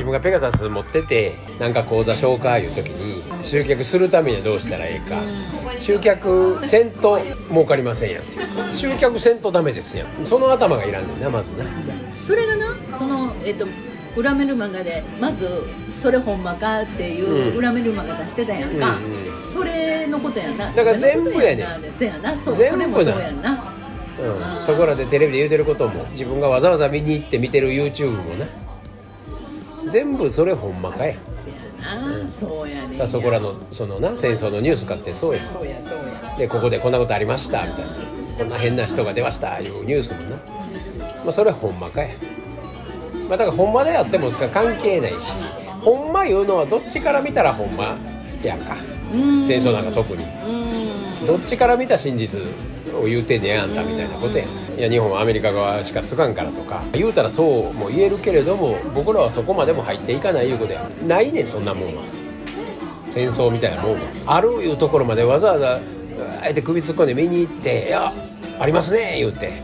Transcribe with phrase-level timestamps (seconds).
[0.00, 5.20] 分がペガサス持っててなんか講座紹介いう時に集客するためにはどうしたらええか、
[5.78, 7.18] 集客せんと
[7.50, 10.08] 儲かりませんやん集客せんとダメですやん。
[10.24, 11.64] その頭がいらんねんなまずな。
[12.24, 13.66] それがなそのえっ、と
[14.16, 15.64] 裏メルマガでまず
[16.00, 20.72] 「それほんまか?」っていう裏メルマガ出してたやんか、うんうんそれのことやんな。
[20.72, 21.92] だから全部やねん。
[21.92, 22.34] そやな。
[22.34, 22.78] そう全部な。
[22.78, 23.74] それもそうやんな。
[24.18, 28.46] うん、そこらでテレビで言うてることも自分がわざわざ見に行って見てる YouTube もな
[29.88, 31.16] 全部それほんまかい。
[32.38, 35.40] そうやそこらのそのな戦争のニュースかってそうや。
[35.48, 36.36] そうやそうや。
[36.36, 38.12] でここでこんなことありましたみたいな。
[38.36, 42.16] こんな変な人が出ましたいうニュースもな、まあ、それほんまかい、
[43.28, 45.36] まあ、だからほんまであっても関係ないし
[45.82, 47.98] ほんま言うのはどっちから見たらほんま
[48.42, 48.76] やんか。
[49.12, 49.44] うん。
[49.44, 50.24] 戦争なんか特に。
[50.24, 50.81] うん
[51.26, 52.40] どっちから見た真実
[52.94, 54.44] を言うてんねやあんたみたいなことや。
[54.44, 56.82] いや日本はアメリカ側しかつかんからとか。
[56.92, 60.88] 言うたらそうも言えるけれども僕らはそこまでも入っていかないいうことや。
[61.06, 62.02] ないねんそんなもんは。
[63.10, 63.98] 戦争みたいなもんは。
[64.26, 65.80] あるいうところまでわざわざ
[66.42, 68.12] あえて首突っ込んで見に行って「いや
[68.58, 69.62] ありますね」言うて。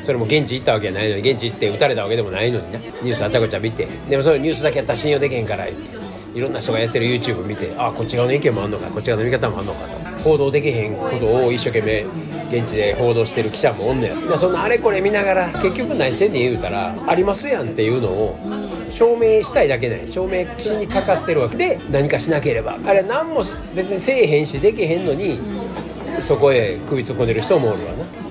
[0.00, 2.78] それも現地行ったわけじゃないのに現地行って撃たれたわけでもないのにな。
[2.78, 3.86] ニュースあちゃこちゃ見て。
[4.08, 5.97] でもそれニュースだけやったら信用できへんから言って
[6.34, 12.04] いろんな人がやってる YouTube 見てあこっち側の意見もあんのかこっち側の見方もあんのかと報道できへんことを一生懸命
[12.56, 14.38] 現地で報道してる記者もおんねや。
[14.38, 18.38] そんなあれこれ見ながら結局何してんねん言うたらありますやんっていうのを
[18.90, 21.56] 証明したいだけない証明しにかかってるわけ。
[21.56, 22.78] で何かしなければ。
[22.84, 23.42] あれ何も
[23.74, 25.38] 別にせえへんしできへんのに
[26.20, 28.27] そこへ首突っ込んでる人もおるわな。